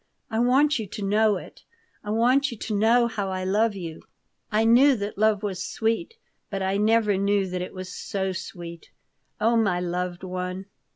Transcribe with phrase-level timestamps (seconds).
[0.31, 1.63] I want you to know it.
[2.03, 4.01] I want you to know how I love you.
[4.51, 6.15] I knew that love was sweet,
[6.49, 8.89] but I never knew that it was so sweet.
[9.39, 10.65] Oh, my loved one!"